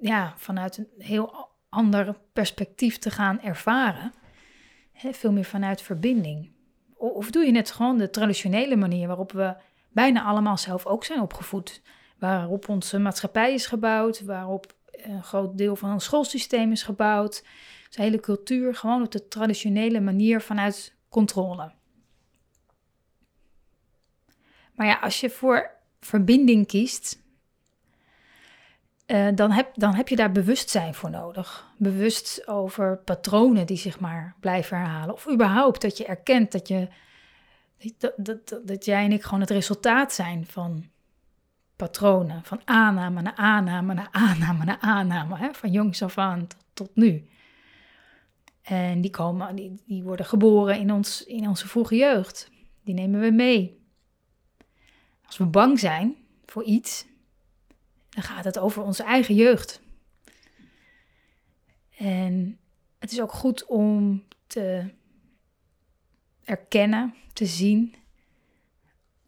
ja, 0.00 0.34
vanuit 0.36 0.76
een 0.76 0.88
heel 0.98 1.48
ander 1.68 2.16
perspectief 2.32 2.98
te 2.98 3.10
gaan 3.10 3.40
ervaren. 3.40 4.12
veel 4.94 5.32
meer 5.32 5.44
vanuit 5.44 5.82
verbinding. 5.82 6.50
Of 6.94 7.30
doe 7.30 7.44
je 7.44 7.56
het 7.56 7.70
gewoon 7.70 7.98
de 7.98 8.10
traditionele 8.10 8.76
manier 8.76 9.06
waarop 9.06 9.32
we 9.32 9.56
bijna 9.88 10.22
allemaal 10.22 10.58
zelf 10.58 10.86
ook 10.86 11.04
zijn 11.04 11.20
opgevoed? 11.20 11.82
Waarop 12.22 12.68
onze 12.68 12.98
maatschappij 12.98 13.54
is 13.54 13.66
gebouwd, 13.66 14.24
waarop 14.24 14.74
een 14.90 15.22
groot 15.22 15.58
deel 15.58 15.76
van 15.76 15.92
ons 15.92 16.04
schoolsysteem 16.04 16.72
is 16.72 16.82
gebouwd. 16.82 17.44
Zijn 17.88 18.06
hele 18.06 18.20
cultuur 18.20 18.74
gewoon 18.74 19.02
op 19.02 19.10
de 19.10 19.28
traditionele 19.28 20.00
manier 20.00 20.40
vanuit 20.40 20.94
controle. 21.08 21.72
Maar 24.74 24.86
ja, 24.86 24.98
als 24.98 25.20
je 25.20 25.30
voor 25.30 25.70
verbinding 26.00 26.66
kiest, 26.66 27.22
uh, 29.06 29.28
dan, 29.34 29.50
heb, 29.50 29.70
dan 29.74 29.94
heb 29.94 30.08
je 30.08 30.16
daar 30.16 30.32
bewustzijn 30.32 30.94
voor 30.94 31.10
nodig. 31.10 31.72
Bewust 31.76 32.48
over 32.48 32.98
patronen 32.98 33.66
die 33.66 33.76
zich 33.76 34.00
maar 34.00 34.36
blijven 34.40 34.76
herhalen. 34.76 35.14
Of 35.14 35.30
überhaupt 35.30 35.80
dat 35.80 35.96
je 35.96 36.04
erkent 36.04 36.52
dat, 36.52 36.68
je, 36.68 36.88
dat, 37.98 38.14
dat, 38.16 38.60
dat 38.64 38.84
jij 38.84 39.04
en 39.04 39.12
ik 39.12 39.22
gewoon 39.22 39.40
het 39.40 39.50
resultaat 39.50 40.12
zijn 40.12 40.46
van 40.46 40.90
patronen 41.82 42.44
van 42.44 42.60
aanname 42.64 43.22
naar 43.22 43.34
aanname 43.34 43.94
naar 43.94 44.08
aanname 44.10 44.64
naar 44.64 44.78
aanname, 44.80 45.36
hè, 45.36 45.54
van 45.54 45.70
jongs 45.70 46.02
af 46.02 46.18
aan 46.18 46.46
tot, 46.72 46.90
nu. 46.94 47.28
En 48.62 49.00
die, 49.00 49.10
komen, 49.10 49.56
die, 49.56 49.82
die 49.86 50.02
worden 50.02 50.26
geboren 50.26 50.78
in, 50.78 50.92
ons, 50.92 51.24
in 51.24 51.48
onze 51.48 51.68
vroege 51.68 51.96
jeugd. 51.96 52.50
Die 52.84 52.94
nemen 52.94 53.20
we 53.20 53.30
mee. 53.30 53.80
Als 55.26 55.36
we 55.36 55.46
bang 55.46 55.78
zijn 55.78 56.16
voor 56.46 56.64
iets, 56.64 57.06
dan 58.08 58.22
gaat 58.22 58.44
het 58.44 58.58
over 58.58 58.82
onze 58.82 59.02
eigen 59.02 59.34
jeugd. 59.34 59.80
En 61.96 62.58
het 62.98 63.12
is 63.12 63.20
ook 63.20 63.32
goed 63.32 63.66
om 63.66 64.24
te 64.46 64.90
erkennen, 66.44 67.14
te 67.32 67.46
zien 67.46 67.94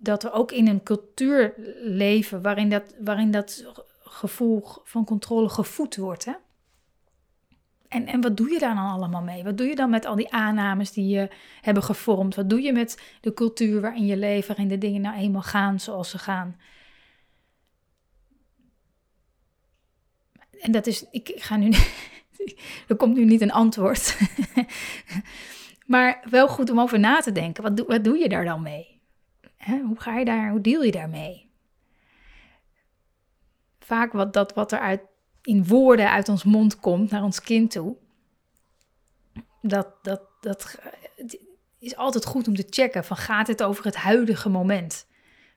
dat 0.04 0.22
we 0.22 0.32
ook 0.32 0.52
in 0.52 0.68
een 0.68 0.82
cultuur 0.82 1.54
leven 1.82 2.42
waarin 2.42 2.68
dat, 2.68 2.94
waarin 2.98 3.30
dat 3.30 3.64
gevoel 4.02 4.64
van 4.84 5.04
controle 5.04 5.48
gevoed 5.48 5.96
wordt. 5.96 6.24
Hè? 6.24 6.32
En, 7.88 8.06
en 8.06 8.20
wat 8.20 8.36
doe 8.36 8.50
je 8.50 8.58
daar 8.58 8.74
dan 8.74 8.90
allemaal 8.90 9.22
mee? 9.22 9.44
Wat 9.44 9.58
doe 9.58 9.66
je 9.66 9.74
dan 9.74 9.90
met 9.90 10.04
al 10.04 10.16
die 10.16 10.32
aannames 10.32 10.92
die 10.92 11.08
je 11.08 11.28
hebben 11.60 11.82
gevormd? 11.82 12.34
Wat 12.34 12.50
doe 12.50 12.62
je 12.62 12.72
met 12.72 13.02
de 13.20 13.34
cultuur 13.34 13.80
waarin 13.80 14.06
je 14.06 14.16
leeft, 14.16 14.46
waarin 14.46 14.68
de 14.68 14.78
dingen 14.78 15.00
nou 15.00 15.16
eenmaal 15.16 15.42
gaan 15.42 15.80
zoals 15.80 16.10
ze 16.10 16.18
gaan? 16.18 16.56
En 20.60 20.72
dat 20.72 20.86
is, 20.86 21.04
ik, 21.10 21.32
ga 21.34 21.56
nu, 21.56 21.72
er 22.88 22.96
komt 22.96 23.16
nu 23.16 23.24
niet 23.24 23.40
een 23.40 23.52
antwoord. 23.52 24.18
maar 25.86 26.24
wel 26.30 26.48
goed 26.48 26.70
om 26.70 26.80
over 26.80 26.98
na 26.98 27.20
te 27.20 27.32
denken. 27.32 27.62
Wat, 27.62 27.86
wat 27.86 28.04
doe 28.04 28.18
je 28.18 28.28
daar 28.28 28.44
dan 28.44 28.62
mee? 28.62 28.93
Hè, 29.64 29.80
hoe 29.80 30.00
ga 30.00 30.18
je 30.18 30.24
daar, 30.24 30.50
hoe 30.50 30.60
deal 30.60 30.82
je 30.82 30.90
daarmee? 30.90 31.50
Vaak 33.78 34.12
wat, 34.12 34.32
dat 34.32 34.54
wat 34.54 34.72
er 34.72 34.78
uit, 34.78 35.00
in 35.42 35.66
woorden 35.66 36.10
uit 36.10 36.28
ons 36.28 36.44
mond 36.44 36.80
komt 36.80 37.10
naar 37.10 37.22
ons 37.22 37.40
kind 37.40 37.70
toe, 37.70 37.96
dat, 39.62 39.88
dat, 40.02 40.22
dat 40.40 40.78
is 41.78 41.96
altijd 41.96 42.24
goed 42.24 42.48
om 42.48 42.54
te 42.54 42.66
checken 42.70 43.04
van 43.04 43.16
gaat 43.16 43.46
het 43.46 43.62
over 43.62 43.84
het 43.84 43.96
huidige 43.96 44.48
moment? 44.48 45.06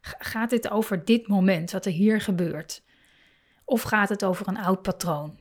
Gaat 0.02 0.50
dit 0.50 0.70
over 0.70 1.06
dit 1.06 1.28
moment, 1.28 1.72
wat 1.72 1.86
er 1.86 1.92
hier 1.92 2.22
gebeurt? 2.22 2.84
Of 3.66 3.82
gaat 3.82 4.10
het 4.10 4.26
over 4.26 4.48
een 4.48 4.58
oud 4.58 4.82
patroon? 4.82 5.38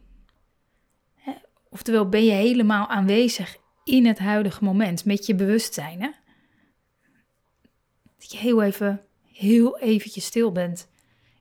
Oftewel, 1.68 2.08
ben 2.08 2.24
je 2.24 2.32
helemaal 2.32 2.88
aanwezig 2.88 3.56
in 3.84 4.06
het 4.06 4.18
huidige 4.18 4.64
moment 4.64 5.04
met 5.04 5.26
je 5.26 5.34
bewustzijn? 5.34 6.02
Hè? 6.02 6.10
Dat 8.18 8.32
je 8.32 8.38
heel 8.38 8.62
even, 8.62 9.06
heel 9.32 9.78
eventjes 9.78 10.24
stil 10.24 10.52
bent 10.52 10.88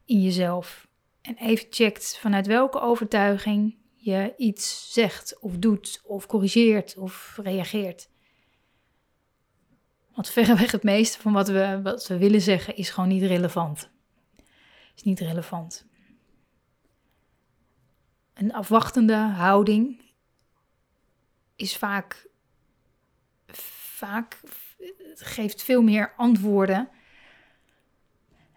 in 0.05 0.21
jezelf. 0.21 0.87
En 1.21 1.35
even 1.37 1.67
checkt 1.69 2.17
vanuit 2.17 2.47
welke 2.47 2.79
overtuiging 2.79 3.77
je 3.95 4.33
iets 4.37 4.93
zegt 4.93 5.39
of 5.39 5.57
doet 5.57 6.01
of 6.03 6.25
corrigeert 6.25 6.97
of 6.97 7.39
reageert. 7.43 8.09
Want 10.13 10.29
verreweg 10.29 10.71
het 10.71 10.83
meeste 10.83 11.19
van 11.19 11.33
wat 11.33 11.47
we, 11.47 11.79
wat 11.83 12.07
we 12.07 12.17
willen 12.17 12.41
zeggen 12.41 12.75
is 12.75 12.89
gewoon 12.89 13.09
niet 13.09 13.23
relevant. 13.23 13.89
Is 14.95 15.03
niet 15.03 15.19
relevant. 15.19 15.85
Een 18.33 18.53
afwachtende 18.53 19.15
houding 19.15 20.01
is 21.55 21.77
vaak, 21.77 22.27
vaak 23.47 24.39
geeft 25.15 25.63
veel 25.63 25.81
meer 25.81 26.13
antwoorden 26.17 26.89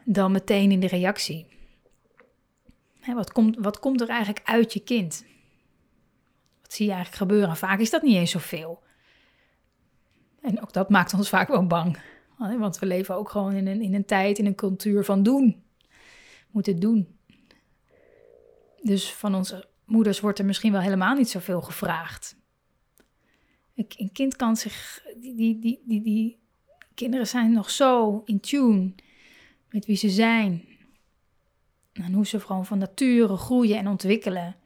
dan 0.04 0.32
meteen 0.32 0.70
in 0.70 0.80
de 0.80 0.86
reactie. 0.86 1.46
wat, 3.06 3.32
komt, 3.32 3.56
wat 3.58 3.78
komt 3.78 4.00
er 4.00 4.08
eigenlijk 4.08 4.40
uit 4.44 4.72
je 4.72 4.80
kind? 4.80 5.24
Wat 6.62 6.72
zie 6.72 6.86
je 6.86 6.92
eigenlijk 6.92 7.22
gebeuren? 7.22 7.56
Vaak 7.56 7.78
is 7.78 7.90
dat 7.90 8.02
niet 8.02 8.16
eens 8.16 8.30
zoveel. 8.30 8.82
En 10.40 10.62
ook 10.62 10.72
dat 10.72 10.90
maakt 10.90 11.14
ons 11.14 11.28
vaak 11.28 11.48
wel 11.48 11.66
bang. 11.66 11.98
Want 12.38 12.78
we 12.78 12.86
leven 12.86 13.14
ook 13.14 13.28
gewoon 13.28 13.52
in 13.52 13.66
een, 13.66 13.82
in 13.82 13.94
een 13.94 14.04
tijd, 14.04 14.38
in 14.38 14.46
een 14.46 14.54
cultuur 14.54 15.04
van 15.04 15.22
doen. 15.22 15.62
Moeten 16.50 16.80
doen. 16.80 17.18
Dus 18.82 19.12
van 19.12 19.34
onze 19.34 19.68
moeders 19.84 20.20
wordt 20.20 20.38
er 20.38 20.44
misschien 20.44 20.72
wel 20.72 20.80
helemaal 20.80 21.14
niet 21.14 21.30
zoveel 21.30 21.60
gevraagd. 21.60 22.37
Een 23.78 24.12
kind 24.12 24.36
kan 24.36 24.56
zich, 24.56 25.04
die, 25.16 25.34
die, 25.58 25.82
die, 25.84 26.02
die, 26.02 26.38
kinderen 26.94 27.26
zijn 27.26 27.52
nog 27.52 27.70
zo 27.70 28.22
in 28.24 28.40
tune 28.40 28.92
met 29.70 29.86
wie 29.86 29.96
ze 29.96 30.10
zijn. 30.10 30.64
En 31.92 32.12
hoe 32.12 32.26
ze 32.26 32.40
gewoon 32.40 32.66
van 32.66 32.78
nature 32.78 33.36
groeien 33.36 33.78
en 33.78 33.88
ontwikkelen. 33.88 34.56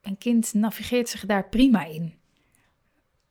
Een 0.00 0.18
kind 0.18 0.54
navigeert 0.54 1.08
zich 1.08 1.26
daar 1.26 1.48
prima 1.48 1.84
in. 1.84 2.14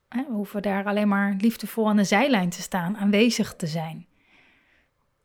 We 0.09 0.25
hoeven 0.29 0.61
daar 0.61 0.85
alleen 0.85 1.07
maar 1.07 1.35
liefdevol 1.37 1.89
aan 1.89 1.95
de 1.95 2.03
zijlijn 2.03 2.49
te 2.49 2.61
staan, 2.61 2.97
aanwezig 2.97 3.55
te 3.55 3.67
zijn. 3.67 4.07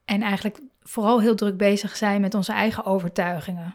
En 0.04 0.22
eigenlijk 0.22 0.60
vooral 0.80 1.20
heel 1.20 1.34
druk 1.34 1.56
bezig 1.56 1.96
zijn 1.96 2.20
met 2.20 2.34
onze 2.34 2.52
eigen 2.52 2.84
overtuigingen. 2.84 3.74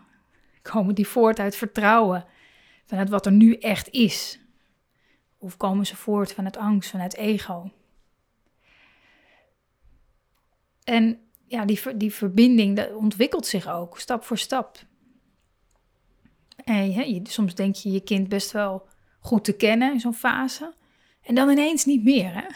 Komen 0.61 0.95
die 0.95 1.07
voort 1.07 1.39
uit 1.39 1.55
vertrouwen, 1.55 2.25
vanuit 2.85 3.09
wat 3.09 3.25
er 3.25 3.31
nu 3.31 3.53
echt 3.53 3.89
is? 3.89 4.39
Of 5.39 5.57
komen 5.57 5.85
ze 5.85 5.95
voort 5.95 6.33
vanuit 6.33 6.57
angst, 6.57 6.89
vanuit 6.89 7.15
ego? 7.15 7.71
En 10.83 11.19
ja, 11.45 11.65
die, 11.65 11.97
die 11.97 12.13
verbinding 12.13 12.75
dat 12.75 12.93
ontwikkelt 12.93 13.45
zich 13.45 13.67
ook, 13.67 13.99
stap 13.99 14.23
voor 14.23 14.37
stap. 14.37 14.77
En 16.63 16.91
je, 16.91 17.21
soms 17.23 17.55
denk 17.55 17.75
je 17.75 17.91
je 17.91 18.03
kind 18.03 18.29
best 18.29 18.51
wel 18.51 18.87
goed 19.19 19.43
te 19.43 19.55
kennen 19.55 19.93
in 19.93 19.99
zo'n 19.99 20.13
fase. 20.13 20.73
En 21.21 21.35
dan 21.35 21.49
ineens 21.49 21.85
niet 21.85 22.03
meer. 22.03 22.33
Hè? 22.33 22.47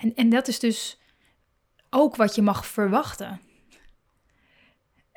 En, 0.00 0.14
en 0.14 0.28
dat 0.28 0.48
is 0.48 0.58
dus 0.58 1.00
ook 1.90 2.16
wat 2.16 2.34
je 2.34 2.42
mag 2.42 2.66
verwachten. 2.66 3.40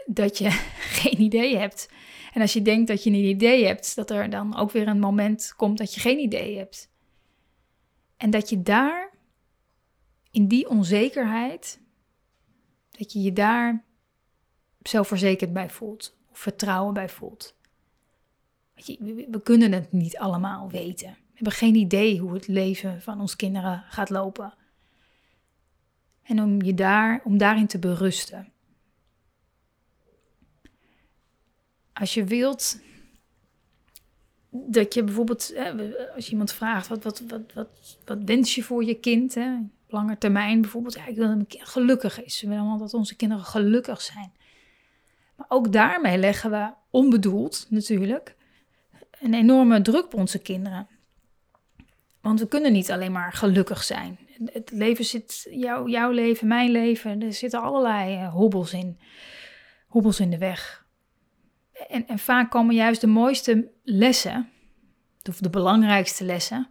Dat 0.08 0.38
je 0.38 0.50
geen 1.02 1.22
idee 1.22 1.58
hebt. 1.58 1.90
En 2.34 2.42
als 2.42 2.54
je 2.54 2.62
denkt 2.62 2.88
dat 2.88 3.04
je 3.04 3.10
een 3.10 3.16
idee 3.16 3.66
hebt, 3.66 3.96
dat 3.96 4.10
er 4.10 4.30
dan 4.30 4.58
ook 4.58 4.72
weer 4.72 4.88
een 4.88 5.00
moment 5.00 5.54
komt 5.56 5.78
dat 5.78 5.94
je 5.94 6.00
geen 6.00 6.20
idee 6.20 6.58
hebt. 6.58 6.90
En 8.18 8.30
dat 8.30 8.50
je 8.50 8.62
daar, 8.62 9.12
in 10.32 10.48
die 10.48 10.70
onzekerheid, 10.70 11.80
dat 12.90 13.14
je 13.14 13.22
je 13.22 13.34
daar 13.34 13.84
zelfverzekerd 14.82 15.54
bij 15.54 15.70
voelt. 15.70 16.18
Of 16.32 16.40
vertrouwen 16.40 16.94
bij 16.94 17.10
voelt. 17.10 17.56
We 19.30 19.42
kunnen 19.44 19.72
het 19.72 19.92
niet 19.92 20.18
allemaal 20.18 20.70
weten. 20.70 21.10
We 21.10 21.34
hebben 21.34 21.54
geen 21.54 21.76
idee 21.76 22.20
hoe 22.20 22.34
het 22.34 22.48
leven 22.48 23.02
van 23.02 23.22
ons 23.22 23.36
kinderen 23.36 23.84
gaat 23.90 24.10
lopen. 24.10 24.54
En 26.24 26.42
om 26.42 26.62
je 26.62 26.74
daar, 26.74 27.22
om 27.24 27.38
daarin 27.38 27.68
te 27.68 27.80
berusten. 27.80 28.52
Als 32.00 32.14
je 32.14 32.24
wilt 32.24 32.80
dat 34.50 34.94
je 34.94 35.04
bijvoorbeeld, 35.04 35.54
als 36.16 36.26
je 36.26 36.32
iemand 36.32 36.54
vraagt, 36.54 36.88
wat, 36.88 37.04
wat, 37.04 37.24
wat, 37.28 37.54
wat, 37.54 37.98
wat 38.06 38.18
wens 38.26 38.56
je 38.56 38.64
voor 38.64 38.84
je 38.84 38.96
kind? 38.96 39.36
Hè? 39.36 39.56
Lange 39.88 40.18
termijn 40.18 40.62
bijvoorbeeld, 40.62 40.94
ja, 40.94 41.06
ik 41.06 41.16
wil 41.16 41.26
dat 41.26 41.36
mijn 41.36 41.48
kind 41.48 41.68
gelukkig 41.68 42.24
is. 42.24 42.42
We 42.42 42.48
willen 42.48 42.62
allemaal 42.62 42.80
dat 42.80 42.94
onze 42.94 43.16
kinderen 43.16 43.44
gelukkig 43.44 44.02
zijn. 44.02 44.32
Maar 45.36 45.46
ook 45.50 45.72
daarmee 45.72 46.18
leggen 46.18 46.52
we, 46.52 46.70
onbedoeld 46.90 47.66
natuurlijk, 47.70 48.36
een 49.20 49.34
enorme 49.34 49.82
druk 49.82 50.06
op 50.06 50.14
onze 50.14 50.40
kinderen. 50.40 50.88
Want 52.22 52.40
we 52.40 52.48
kunnen 52.48 52.72
niet 52.72 52.92
alleen 52.92 53.12
maar 53.12 53.34
gelukkig 53.34 53.84
zijn. 53.84 54.20
Het 54.46 54.72
leven 54.72 55.06
zit, 55.06 55.48
jouw, 55.52 55.88
jouw 55.88 56.12
leven, 56.12 56.48
mijn 56.48 56.72
leven, 56.72 57.22
er 57.22 57.34
zitten 57.34 57.62
allerlei 57.62 58.16
eh, 58.16 58.34
hobbels 58.34 58.74
in. 58.74 59.00
Hobbels 59.88 60.20
in 60.20 60.30
de 60.30 60.38
weg. 60.38 60.86
En, 61.88 62.08
en 62.08 62.20
vaak 62.20 62.52
komen 62.52 62.76
juist 62.76 63.02
de 63.02 63.08
mooiste 63.08 63.72
lessen, 63.84 64.50
of 65.30 65.38
de 65.38 65.50
belangrijkste 65.50 66.24
lessen, 66.24 66.70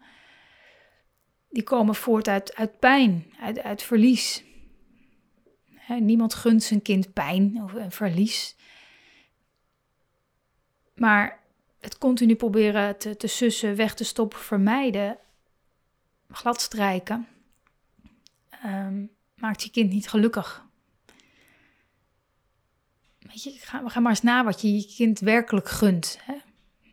die 1.51 1.63
komen 1.63 1.95
voort 1.95 2.29
uit, 2.29 2.55
uit 2.55 2.79
pijn, 2.79 3.33
uit, 3.63 3.83
verlies. 3.83 4.45
niemand 5.99 6.35
gunt 6.35 6.63
zijn 6.63 6.83
kind 6.83 7.13
pijn 7.13 7.63
of 7.63 7.73
een 7.73 7.93
verlies. 7.93 8.57
Maar 10.95 11.41
het 11.81 11.99
continu 11.99 12.35
proberen 12.35 12.99
te, 12.99 13.17
te 13.17 13.27
sussen, 13.27 13.77
weg 13.77 13.95
te 13.95 14.05
stoppen, 14.05 14.39
vermijden, 14.39 15.19
gladstrijken, 16.31 17.29
um, 18.65 19.11
maakt 19.35 19.63
je 19.63 19.71
kind 19.71 19.91
niet 19.91 20.09
gelukkig. 20.09 20.66
Weet 23.27 23.43
je, 23.43 23.51
ga, 23.51 24.01
maar 24.01 24.11
eens 24.11 24.23
na 24.23 24.45
wat 24.45 24.61
je 24.61 24.75
je 24.75 24.95
kind 24.97 25.19
werkelijk 25.19 25.69
gunt. 25.69 26.19
Hè? 26.23 26.35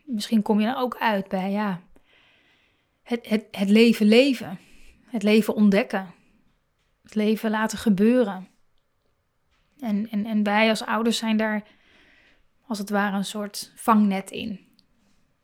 Misschien 0.04 0.42
kom 0.42 0.60
je 0.60 0.66
er 0.66 0.76
ook 0.76 0.96
uit 0.98 1.28
bij, 1.28 1.50
ja, 1.50 1.80
het, 3.02 3.28
het, 3.28 3.44
het 3.50 3.68
leven 3.68 4.06
leven. 4.06 4.58
Het 5.06 5.22
leven 5.22 5.54
ontdekken. 5.54 6.14
Het 7.02 7.14
leven 7.14 7.50
laten 7.50 7.78
gebeuren. 7.78 8.48
En, 9.78 10.10
en, 10.10 10.26
en 10.26 10.42
wij 10.42 10.68
als 10.68 10.84
ouders 10.84 11.18
zijn 11.18 11.36
daar 11.36 11.62
als 12.66 12.78
het 12.78 12.90
ware 12.90 13.16
een 13.16 13.24
soort 13.24 13.72
vangnet 13.74 14.30
in. 14.30 14.60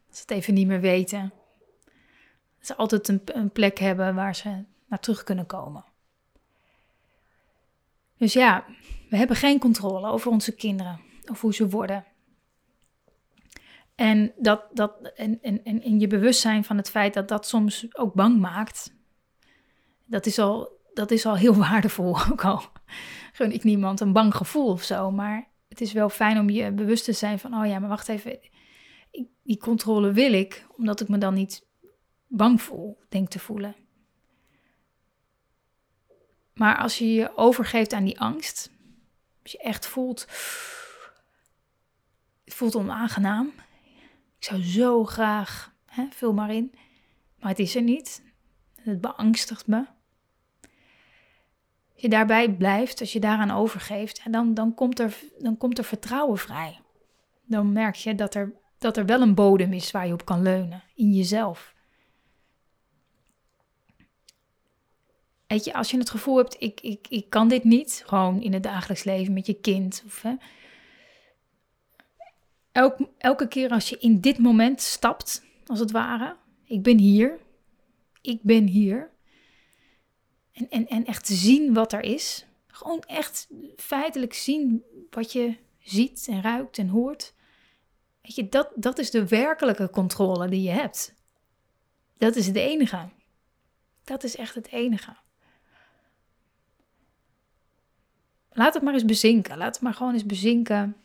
Als 0.09 0.17
ze 0.17 0.23
het 0.23 0.31
even 0.31 0.55
niet 0.55 0.67
meer 0.67 0.81
weten. 0.81 1.33
Dat 2.59 2.67
ze 2.67 2.77
altijd 2.77 3.09
een, 3.09 3.23
een 3.25 3.51
plek 3.51 3.79
hebben 3.79 4.15
waar 4.15 4.35
ze 4.35 4.65
naar 4.87 5.01
terug 5.01 5.25
kunnen 5.25 5.47
komen. 5.47 5.85
Dus 8.21 8.33
ja, 8.33 8.65
we 9.09 9.17
hebben 9.17 9.37
geen 9.37 9.59
controle 9.59 10.09
over 10.09 10.31
onze 10.31 10.55
kinderen 10.55 11.01
of 11.31 11.41
hoe 11.41 11.55
ze 11.55 11.69
worden. 11.69 12.05
En, 13.95 14.33
dat, 14.37 14.65
dat, 14.73 15.13
en, 15.15 15.43
en, 15.43 15.65
en 15.65 15.83
in 15.83 16.01
je 16.01 16.07
bewustzijn 16.07 16.65
van 16.65 16.77
het 16.77 16.91
feit 16.91 17.15
dat 17.15 17.29
dat 17.29 17.47
soms 17.47 17.97
ook 17.97 18.15
bang 18.15 18.41
maakt, 18.41 18.95
dat 20.05 20.27
is 20.27 20.39
al, 20.39 20.81
dat 20.95 21.11
is 21.11 21.27
al 21.27 21.37
heel 21.37 21.55
waardevol. 21.69 22.17
Ook 22.31 22.45
al 22.45 22.63
gun 23.33 23.53
ik 23.53 23.65
niemand 23.65 24.01
een 24.01 24.13
bang 24.13 24.35
gevoel 24.35 24.69
of 24.69 24.83
zo. 24.83 25.11
Maar 25.11 25.49
het 25.69 25.81
is 25.81 25.93
wel 25.93 26.09
fijn 26.09 26.39
om 26.39 26.51
je 26.51 26.73
bewust 26.73 27.05
te 27.05 27.13
zijn 27.13 27.39
van, 27.39 27.55
oh 27.55 27.67
ja, 27.67 27.79
maar 27.79 27.89
wacht 27.89 28.09
even, 28.09 28.39
die 29.43 29.59
controle 29.59 30.13
wil 30.13 30.33
ik, 30.33 30.67
omdat 30.77 31.01
ik 31.01 31.09
me 31.09 31.19
dan 31.19 31.35
niet 31.35 31.67
bang 32.27 32.63
voel, 32.63 32.99
denk 33.09 33.29
te 33.29 33.39
voelen. 33.39 33.75
Maar 36.61 36.79
als 36.79 36.99
je 36.99 37.13
je 37.13 37.37
overgeeft 37.37 37.93
aan 37.93 38.05
die 38.05 38.21
angst, 38.21 38.71
als 39.43 39.53
je 39.53 39.59
echt 39.59 39.87
voelt, 39.87 40.21
het 42.45 42.55
voelt 42.55 42.75
onaangenaam. 42.75 43.53
Ik 44.39 44.45
zou 44.45 44.63
zo 44.63 45.05
graag, 45.05 45.75
hè, 45.87 46.07
vul 46.11 46.33
maar 46.33 46.51
in, 46.51 46.75
maar 47.39 47.49
het 47.49 47.59
is 47.59 47.75
er 47.77 47.83
niet. 47.83 48.23
Het 48.75 49.01
beangstigt 49.01 49.67
me. 49.67 49.87
Als 51.93 52.03
je 52.03 52.09
daarbij 52.09 52.53
blijft, 52.53 53.01
als 53.01 53.13
je 53.13 53.21
daaraan 53.21 53.51
overgeeft, 53.51 54.33
dan, 54.33 54.55
dan, 54.55 54.75
komt 54.75 54.99
er, 54.99 55.17
dan 55.39 55.57
komt 55.57 55.79
er 55.79 55.85
vertrouwen 55.85 56.39
vrij. 56.39 56.81
Dan 57.45 57.73
merk 57.73 57.95
je 57.95 58.15
dat 58.15 58.35
er, 58.35 58.53
dat 58.79 58.97
er 58.97 59.07
wel 59.07 59.21
een 59.21 59.35
bodem 59.35 59.73
is 59.73 59.91
waar 59.91 60.07
je 60.07 60.13
op 60.13 60.25
kan 60.25 60.43
leunen, 60.43 60.83
in 60.95 61.13
jezelf. 61.13 61.75
Weet 65.51 65.65
je, 65.65 65.73
als 65.73 65.91
je 65.91 65.99
het 65.99 66.11
gevoel 66.11 66.37
hebt, 66.37 66.57
ik, 66.59 66.81
ik, 66.81 67.07
ik 67.09 67.31
kan 67.31 67.49
dit 67.49 67.65
niet, 67.65 68.03
gewoon 68.07 68.43
in 68.43 68.53
het 68.53 68.63
dagelijks 68.63 69.05
leven 69.05 69.33
met 69.33 69.47
je 69.47 69.55
kind. 69.55 70.03
Of, 70.07 70.23
hè, 70.23 70.35
elk, 72.73 72.99
elke 73.19 73.49
keer 73.49 73.71
als 73.71 73.89
je 73.89 73.99
in 73.99 74.21
dit 74.21 74.39
moment 74.39 74.81
stapt, 74.81 75.45
als 75.67 75.79
het 75.79 75.91
ware, 75.91 76.37
ik 76.65 76.83
ben 76.83 76.99
hier, 76.99 77.39
ik 78.21 78.43
ben 78.43 78.67
hier. 78.67 79.11
En, 80.53 80.69
en, 80.71 80.89
en 80.89 81.05
echt 81.05 81.27
zien 81.27 81.75
wat 81.75 81.93
er 81.93 82.03
is. 82.03 82.47
Gewoon 82.67 83.03
echt 83.07 83.49
feitelijk 83.77 84.35
zien 84.35 84.85
wat 85.11 85.33
je 85.33 85.57
ziet 85.79 86.27
en 86.29 86.43
ruikt 86.43 86.79
en 86.79 86.89
hoort. 86.89 87.35
Weet 88.23 88.35
je, 88.35 88.49
dat, 88.49 88.71
dat 88.75 88.99
is 88.99 89.11
de 89.11 89.27
werkelijke 89.27 89.91
controle 89.91 90.49
die 90.49 90.63
je 90.63 90.71
hebt. 90.71 91.15
Dat 92.19 92.37
is 92.37 92.47
het 92.47 92.57
enige. 92.57 93.09
Dat 94.05 94.25
is 94.25 94.37
echt 94.37 94.55
het 94.55 94.69
enige. 94.69 95.17
Laat 98.53 98.75
het 98.75 98.83
maar 98.83 98.95
eens 98.95 99.05
bezinken. 99.05 99.57
Laat 99.59 99.75
het 99.75 99.85
maar 99.85 99.95
gewoon 99.95 100.13
eens 100.13 100.27
bezinken 100.27 100.97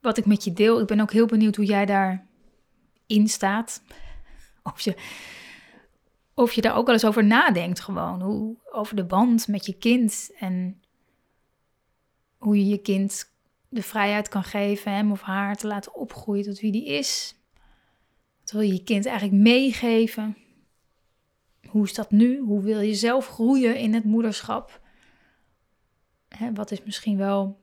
wat 0.00 0.18
ik 0.18 0.26
met 0.26 0.44
je 0.44 0.52
deel. 0.52 0.80
Ik 0.80 0.86
ben 0.86 1.00
ook 1.00 1.12
heel 1.12 1.26
benieuwd 1.26 1.56
hoe 1.56 1.64
jij 1.64 1.86
daarin 1.86 3.28
staat. 3.28 3.82
Of 4.62 4.80
je, 4.80 4.96
of 6.34 6.52
je 6.52 6.60
daar 6.60 6.76
ook 6.76 6.84
wel 6.86 6.94
eens 6.94 7.04
over 7.04 7.24
nadenkt 7.24 7.80
gewoon. 7.80 8.22
Hoe, 8.22 8.56
over 8.72 8.96
de 8.96 9.04
band 9.04 9.48
met 9.48 9.66
je 9.66 9.78
kind 9.78 10.30
en 10.38 10.82
hoe 12.36 12.58
je 12.58 12.66
je 12.66 12.78
kind 12.78 13.30
de 13.68 13.82
vrijheid 13.82 14.28
kan 14.28 14.44
geven 14.44 14.92
hem 14.92 15.12
of 15.12 15.20
haar 15.20 15.56
te 15.56 15.66
laten 15.66 15.94
opgroeien 15.94 16.44
tot 16.44 16.60
wie 16.60 16.72
die 16.72 16.86
is. 16.86 17.34
Wat 18.40 18.50
wil 18.50 18.60
je 18.60 18.72
je 18.72 18.82
kind 18.82 19.06
eigenlijk 19.06 19.42
meegeven? 19.42 20.36
Hoe 21.68 21.84
is 21.84 21.94
dat 21.94 22.10
nu? 22.10 22.38
Hoe 22.38 22.62
wil 22.62 22.80
je 22.80 22.94
zelf 22.94 23.26
groeien 23.26 23.76
in 23.76 23.94
het 23.94 24.04
moederschap? 24.04 24.79
Hè, 26.36 26.52
wat 26.52 26.70
is 26.70 26.82
misschien 26.84 27.16
wel 27.16 27.60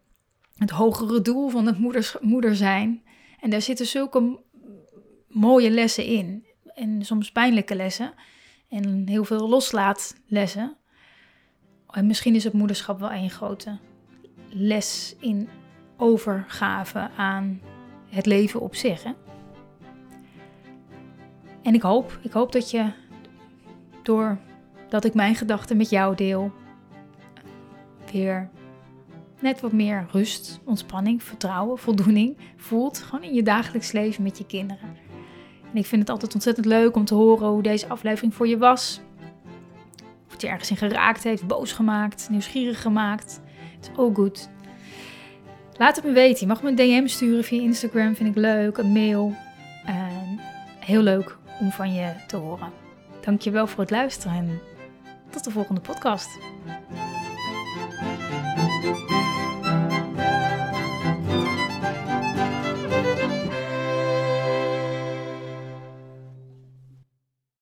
het 0.55 0.69
hogere 0.69 1.21
doel 1.21 1.49
van 1.49 1.65
het 1.65 1.79
moeders, 1.79 2.15
moeder 2.21 2.55
zijn? 2.55 3.03
En 3.39 3.49
daar 3.49 3.61
zitten 3.61 3.85
zulke 3.85 4.39
mooie 5.27 5.69
lessen 5.69 6.05
in. 6.05 6.45
En 6.73 7.05
soms 7.05 7.31
pijnlijke 7.31 7.75
lessen. 7.75 8.13
En 8.69 9.07
heel 9.07 9.23
veel 9.23 9.49
loslaatlessen. 9.49 10.77
En 11.89 12.07
misschien 12.07 12.35
is 12.35 12.43
het 12.43 12.53
moederschap 12.53 12.99
wel 12.99 13.11
een 13.11 13.29
grote 13.29 13.77
les 14.49 15.15
in 15.19 15.49
overgave 15.97 17.09
aan 17.17 17.61
het 18.09 18.25
leven 18.25 18.59
op 18.59 18.75
zich. 18.75 19.03
Hè? 19.03 19.11
En 21.61 21.73
ik 21.73 21.81
hoop, 21.81 22.19
ik 22.21 22.31
hoop 22.31 22.51
dat 22.51 22.71
je 22.71 22.91
door 24.03 24.37
dat 24.89 25.03
ik 25.03 25.13
mijn 25.13 25.35
gedachten 25.35 25.77
met 25.77 25.89
jou 25.89 26.15
deel, 26.15 26.51
weer 28.11 28.49
net 29.39 29.61
wat 29.61 29.71
meer 29.71 30.05
rust, 30.11 30.59
ontspanning, 30.63 31.23
vertrouwen, 31.23 31.77
voldoening 31.77 32.37
voelt. 32.55 32.97
Gewoon 32.97 33.23
in 33.23 33.33
je 33.33 33.43
dagelijks 33.43 33.91
leven 33.91 34.23
met 34.23 34.37
je 34.37 34.45
kinderen. 34.45 34.95
En 35.71 35.77
ik 35.77 35.85
vind 35.85 36.01
het 36.01 36.09
altijd 36.09 36.33
ontzettend 36.33 36.65
leuk 36.65 36.95
om 36.95 37.05
te 37.05 37.13
horen 37.13 37.47
hoe 37.47 37.61
deze 37.61 37.87
aflevering 37.87 38.33
voor 38.33 38.47
je 38.47 38.57
was. 38.57 39.01
Of 40.25 40.31
het 40.31 40.41
je 40.41 40.47
ergens 40.47 40.69
in 40.69 40.77
geraakt 40.77 41.23
heeft, 41.23 41.47
boos 41.47 41.71
gemaakt, 41.71 42.27
nieuwsgierig 42.29 42.81
gemaakt. 42.81 43.41
Het 43.75 43.89
is 43.91 43.97
ook 43.97 44.15
goed. 44.15 44.49
Laat 45.77 45.95
het 45.95 46.05
me 46.05 46.11
weten. 46.11 46.39
Je 46.39 46.47
mag 46.47 46.63
me 46.63 46.69
een 46.69 46.75
DM 46.75 47.07
sturen 47.07 47.43
via 47.43 47.61
Instagram, 47.61 48.15
vind 48.15 48.29
ik 48.29 48.35
leuk. 48.35 48.77
Een 48.77 48.91
mail. 48.91 49.33
En 49.85 50.39
heel 50.79 51.01
leuk 51.01 51.37
om 51.59 51.71
van 51.71 51.93
je 51.93 52.13
te 52.27 52.35
horen. 52.35 52.71
Dankjewel 53.21 53.67
voor 53.67 53.79
het 53.79 53.91
luisteren 53.91 54.37
en 54.37 54.59
tot 55.29 55.43
de 55.43 55.51
volgende 55.51 55.81
podcast. 55.81 56.39